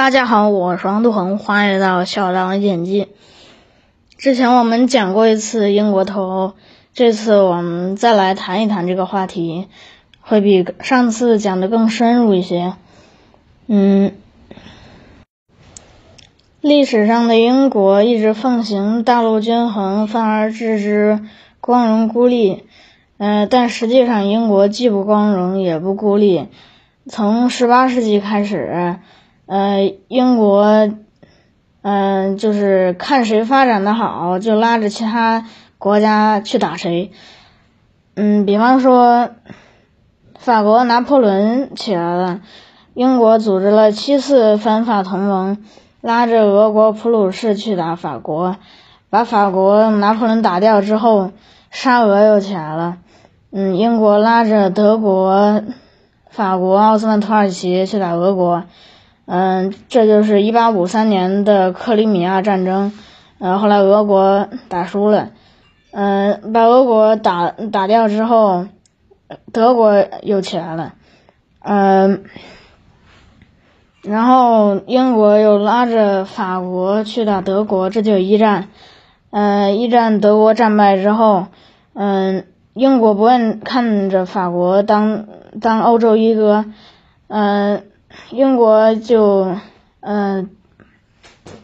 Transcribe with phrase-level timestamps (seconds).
[0.00, 3.08] 大家好，我是王杜恒，欢迎来到小狼演技。
[4.16, 6.54] 之前我们讲过一次英国脱欧，
[6.94, 9.68] 这次我们再来谈一谈这个话题，
[10.22, 12.72] 会比上次讲的更深入一些。
[13.66, 14.14] 嗯，
[16.62, 21.20] 历史上的英国一直奉行大陆均衡，反而置之
[21.60, 22.64] 光荣孤立。
[23.18, 26.48] 嗯，但实际上英国既不光荣也不孤立。
[27.06, 28.96] 从十八世纪开始，
[29.50, 30.90] 呃，英国，
[31.82, 35.44] 嗯，就是看谁发展的好，就拉着其他
[35.76, 37.10] 国家去打谁。
[38.14, 39.30] 嗯，比方说，
[40.38, 42.42] 法国拿破仑起来了，
[42.94, 45.58] 英国组织了七次反法同盟，
[46.00, 48.54] 拉着俄国普鲁士去打法国，
[49.10, 51.32] 把法国拿破仑打掉之后，
[51.72, 52.98] 沙俄又起来了。
[53.50, 55.60] 嗯，英国拉着德国、
[56.28, 58.62] 法国、奥斯曼土耳其去打俄国，
[59.32, 62.90] 嗯，这就是一八五三年的克里米亚战争，
[63.38, 65.30] 嗯，后来俄国打输了，
[65.92, 68.66] 嗯，把俄国打打掉之后，
[69.52, 70.94] 德国又起来了，
[71.60, 72.24] 嗯，
[74.02, 78.66] 然后英国又拉着法国去打德国，这就一战，
[79.30, 81.46] 嗯，一战德国战败之后，
[81.94, 82.46] 嗯。
[82.72, 85.26] 英国不愿看着法国当
[85.60, 86.66] 当欧洲一哥，
[87.26, 87.82] 嗯，
[88.30, 89.56] 英国就
[90.00, 90.50] 嗯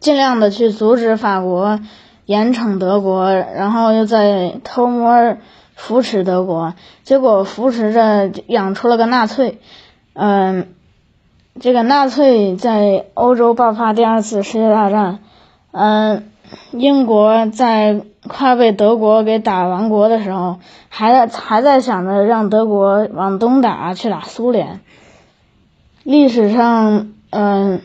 [0.00, 1.80] 尽量的去阻止法国
[2.26, 5.36] 严惩德国，然后又在偷摸
[5.74, 9.60] 扶持德国，结果扶持着养出了个纳粹，
[10.12, 10.68] 嗯，
[11.60, 15.18] 这个纳粹在欧洲爆发第二次世界大战，
[15.72, 16.30] 嗯，
[16.72, 18.02] 英国在。
[18.26, 20.58] 快被德国给打亡国的时候，
[20.90, 24.80] 还在还在想着让德国往东打，去打苏联。
[26.08, 27.82] 历史上，嗯，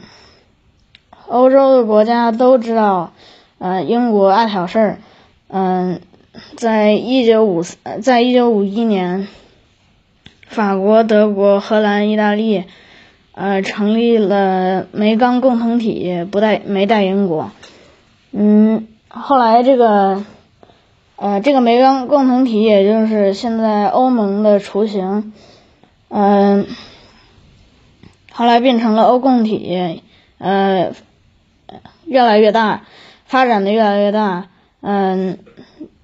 [1.27, 3.11] 欧洲的国家都知道，
[3.57, 4.97] 嗯，英国爱挑事儿，
[5.49, 5.99] 嗯，
[6.55, 7.63] 在一九五
[8.01, 9.27] 在一九五一年，
[10.47, 12.63] 法国、德国、荷兰、意大利，
[13.33, 17.51] 呃，成立了煤钢共同体，不带没带英国，
[18.31, 18.87] 嗯。
[19.09, 20.23] 后来这个，
[21.17, 25.33] 呃，这个煤钢共同体，也就是现在欧盟的雏形，
[26.07, 26.65] 嗯，
[28.33, 30.01] 后来变成了欧共体，
[30.39, 30.91] 呃，
[32.05, 32.81] 越来越大，
[33.25, 34.47] 发展的越来越大，
[34.81, 35.37] 嗯，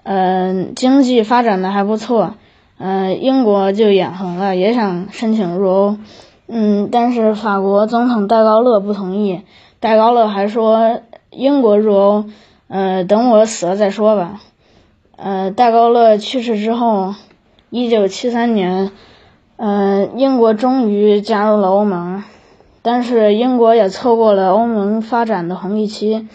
[0.04, 2.36] 嗯，经济发展的还不错，
[2.78, 5.98] 嗯，英国就眼红了，也想申请入欧，
[6.48, 9.42] 嗯，但是法国总统戴高乐不同意，
[9.80, 11.02] 戴高乐还说
[11.32, 12.26] 英国入欧。
[12.72, 14.42] 呃，等我死了再说吧。
[15.16, 17.16] 呃，戴高乐去世之后，
[17.72, 18.92] 一九七三年，
[19.60, 22.24] 呃，英国终于加入了欧盟，
[22.82, 26.30] 但是英国也错过了欧盟发展的红利期，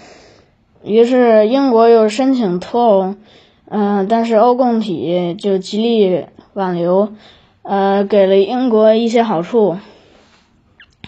[0.83, 3.15] 于是英国又申请脱欧，
[3.71, 7.15] 嗯，但是欧共体就极力挽留，
[7.63, 9.79] 呃，给了英国一些好处。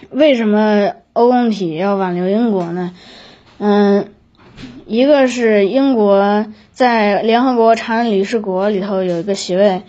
[0.08, 2.92] 为什么欧共体要挽留英国呢？
[3.58, 4.08] 嗯。
[4.86, 9.82] 一个是英国在联合国常任理事国里头有一个席位，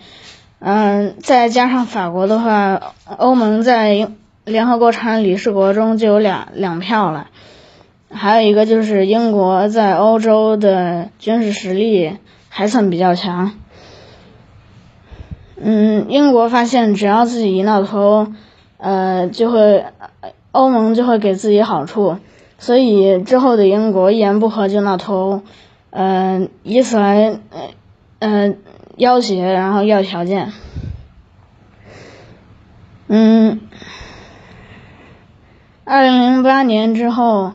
[0.60, 4.10] 嗯，再加上法国的话，欧盟在
[4.44, 7.28] 联合国常任理事国中就有两两票了。
[8.10, 12.16] 还有一个就是英国在欧洲的军事实力
[12.48, 13.52] 还算比较强。
[15.60, 18.32] 嗯，英国发现只要自己一闹脱欧，
[18.78, 19.84] 呃，就会
[20.52, 22.16] 欧盟就会给自己好处。
[22.58, 25.42] 所以之后的英国一言不合就闹脱欧，
[25.90, 27.38] 嗯，以此来，
[28.20, 28.58] 嗯，
[28.98, 30.52] 要挟，然后要条件。
[33.06, 33.60] 嗯，
[35.84, 37.52] 二零零八年之后，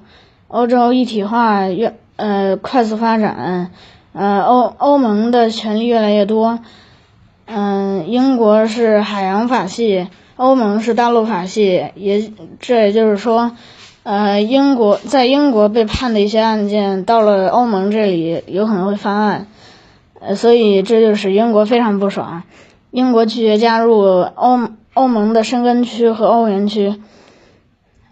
[0.48, 3.70] 欧洲一体化越呃快速发展，
[4.14, 6.58] 呃欧欧盟的权力越来越多，
[7.46, 13.52] 嗯，英国是海洋法系，欧盟是大陆法系，也这也就是说。
[14.06, 19.48] 呃，英国在英国被判的一些案件，到了欧盟这里有可能会翻案，
[20.26, 22.44] 呃，所以这就使英国非常不爽。
[22.92, 26.96] 英国拒绝加入欧欧盟的申根区和欧元区。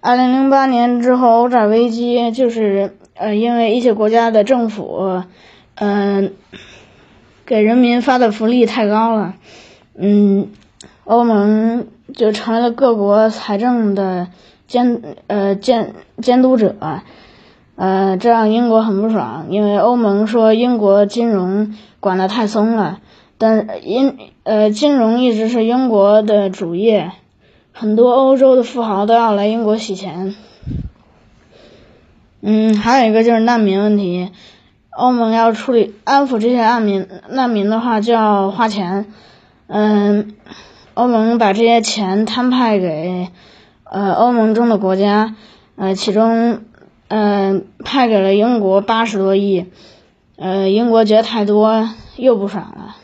[0.01, 5.23] 二零零八年之后，欧债危机就是呃，因为一些国家的政府，
[5.75, 6.33] 嗯，
[7.45, 9.35] 给人民发的福利太高了，
[9.95, 10.49] 嗯，
[11.05, 14.27] 欧盟就成了各国财政的。
[14.67, 16.77] 监呃监监督者，
[17.81, 22.99] 呃，这让英国很不爽，因为欧盟说英国金融管得太松了，
[23.39, 27.11] 但英呃金融一直是英国的主业，
[27.71, 30.35] 很多欧洲的富豪都要来英国洗钱。
[32.41, 34.29] 嗯，还有一个就是难民问题，
[34.91, 39.07] 欧盟要处理安抚这些难民，难民的话就要花钱。
[39.65, 40.35] 嗯，
[40.93, 43.29] 欧盟把这些钱摊派给
[43.85, 45.33] 呃欧盟中的国家，
[45.77, 46.59] 呃，其中
[47.13, 49.65] 嗯派给了英国八十多亿，
[50.37, 52.95] 呃，英国觉得太多又不爽了。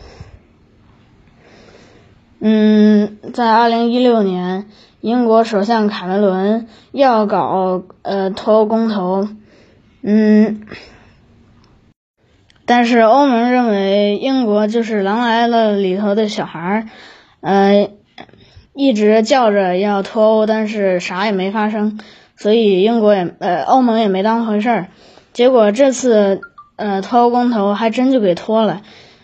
[2.40, 4.68] 嗯，在二零一六年，
[5.02, 9.28] 英国首相卡梅伦要搞呃脱欧公投，
[10.02, 10.62] 嗯，
[12.66, 16.88] 但是欧盟认为英国就是狼来了里头的小孩儿，
[17.42, 17.92] 呃，
[18.74, 22.00] 一直叫着要脱欧，但是啥也没发生，
[22.38, 24.88] 所以英国也呃欧盟也没当回事儿，
[25.34, 26.40] 结果这次
[26.78, 28.82] 呃脱欧公投还真就给脱了，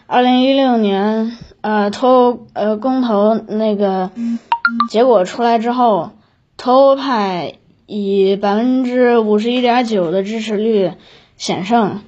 [0.07, 1.37] 二零一六年。
[1.61, 4.11] 呃，脱欧呃公投那个
[4.89, 6.11] 结果出来之后，
[6.57, 7.53] 脱欧派
[7.85, 10.91] 以百分之五十一点九的支持率
[11.37, 12.01] 险胜。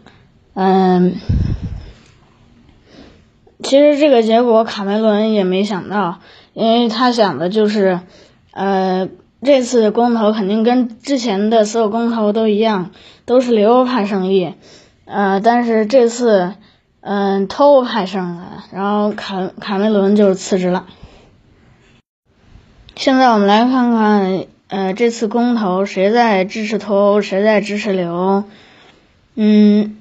[0.55, 1.15] 嗯，
[3.63, 6.19] 其实这个结果卡梅伦也没想到，
[6.51, 8.01] 因为他想的就是，
[8.51, 9.07] 呃，
[9.41, 12.91] 这次公投肯定跟之前的所有公投都一样，
[13.25, 14.53] 都是留派胜利。
[15.05, 16.53] 呃，但是这次。
[17.07, 20.87] 嗯，脱欧派胜了，然后卡卡梅伦就辞职了。
[22.95, 28.43] 现在我们来看看，呃，这次公投谁在支持脱欧，谁在支持留欧？
[29.35, 29.97] 嗯，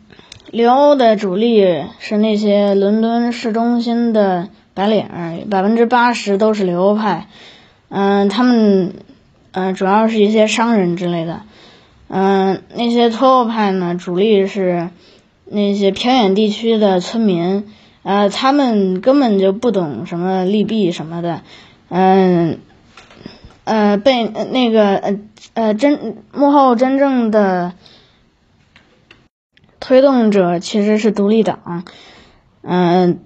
[0.51, 7.27] 留欧的主力是那些伦敦市中心的白领，百分之八十都是留欧派。
[7.91, 8.95] 嗯，他们，
[9.55, 11.41] 嗯，主要是一些商人之类的。
[12.09, 14.91] 嗯，那些脱欧派呢，主力是。
[15.47, 17.67] 那些偏远地区的村民，
[18.03, 21.43] 呃，他们根本就不懂什么利弊什么的，
[21.91, 22.61] 嗯，
[23.65, 25.19] 呃，被那个呃
[25.53, 27.75] 呃真幕后真正的
[29.81, 31.85] 推动者其实是独立党，
[32.63, 33.21] 嗯，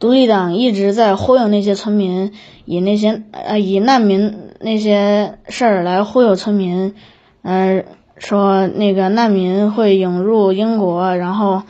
[0.00, 2.32] 独立党一直在忽悠那些村民，
[2.64, 6.94] 以那些呃以难民那些事儿来忽悠村民，
[7.42, 7.84] 嗯。
[8.16, 11.64] 说那个难民会涌入英国，然后，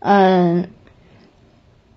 [0.00, 0.70] 嗯，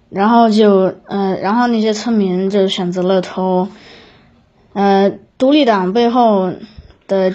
[0.09, 3.69] 然后就嗯，然后那些村民就选择了投，
[4.73, 6.51] 呃，独立党背后
[7.07, 7.31] 的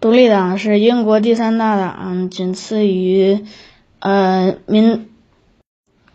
[0.00, 3.44] 独立党是英国第三大党，仅次于
[3.98, 5.10] 呃民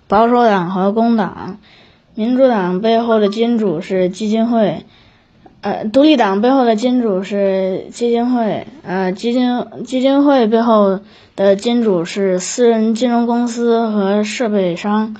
[0.07, 1.59] 保守党和工党，
[2.19, 4.83] 民主党背后的金主是基金会。
[5.61, 10.99] 呃，独立党背后的金主是基金会，呃，基金基金会背后
[11.37, 15.15] 的金主是私人金融公司和设备商，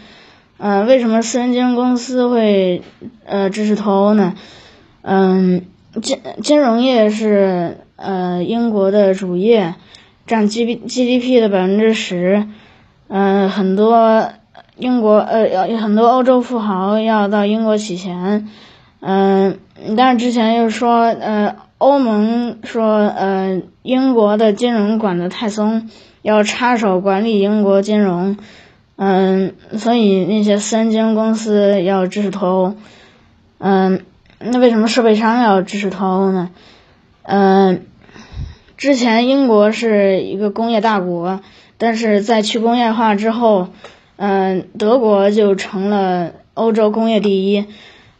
[0.58, 2.82] 呃，为什么私人金融公司会
[3.26, 4.36] 呃支持脱欧呢？
[5.02, 5.62] 嗯，
[6.02, 9.76] 金金融业是呃英国的主业，
[10.28, 12.46] 占 G B G D P 的百分之十，
[13.08, 14.32] 嗯，很多
[14.80, 18.50] 英国呃要很多欧洲富豪要到英国洗钱。
[19.02, 19.60] 嗯，
[19.96, 25.90] 但是之前又说，呃，欧盟说，呃，英国的金融管得太松，
[26.22, 28.36] 要插手管理英国金融，
[28.98, 32.76] 嗯，所以那些私人金公司要支持脱欧，
[33.60, 34.02] 嗯，
[34.40, 36.50] 那为什么设备商要支持脱欧呢？
[37.24, 37.86] 嗯，
[38.76, 41.40] 之前英国是一个工业大国，
[41.78, 43.70] 但是在去工业化之后，
[44.22, 47.66] 嗯，德国就成了欧洲工业第一，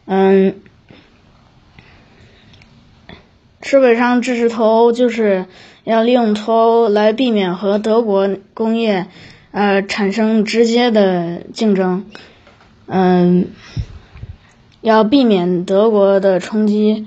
[0.06, 0.54] 嗯。
[3.60, 5.44] 设备商支持脱欧，就是
[5.84, 9.08] 要利用脱欧来避免和德国工业，
[9.50, 12.06] 呃，产生直接的竞争，
[12.86, 13.48] 嗯，
[14.80, 17.06] 要避免德国的冲击。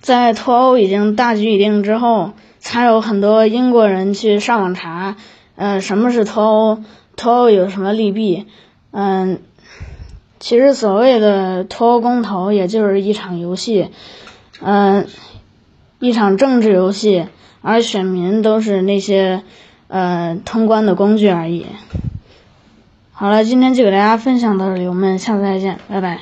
[0.00, 5.16] 在脱欧已经大局已定之后，才有很多英国人去上网查，
[5.56, 6.82] 呃，什么是脱欧，
[7.16, 8.46] 脱欧有什么利弊，
[8.92, 9.40] 嗯。
[10.40, 13.88] 其实所谓的脱欧公投，也就是一场游戏，
[14.60, 15.06] 嗯，
[16.00, 17.28] 一场政治游戏，
[17.62, 19.42] 而选民都是那些
[19.88, 21.64] 呃通关的工具而已。
[23.12, 26.20] 好了，今天就给大家分享到这里，我们下次再见，拜拜。